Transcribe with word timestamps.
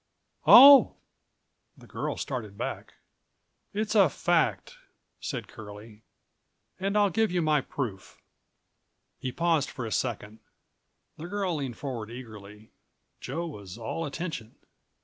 "Oh!" 0.47 0.95
the 1.77 1.85
girl 1.85 2.17
started 2.17 2.57
back. 2.57 2.95
"It's 3.71 3.93
a 3.93 4.09
fact," 4.09 4.77
said 5.19 5.47
Curlie, 5.47 6.01
"and 6.79 6.97
I'll 6.97 7.11
give 7.11 7.31
you 7.31 7.39
my 7.43 7.61
proof." 7.61 8.17
He 9.19 9.31
paused 9.31 9.69
for 9.69 9.85
a 9.85 9.91
second. 9.91 10.39
The 11.17 11.27
girl 11.27 11.55
leaned 11.55 11.77
forward 11.77 12.09
eagerly. 12.09 12.71
Joe 13.19 13.45
was 13.45 13.77
all 13.77 14.03
attention. 14.07 14.55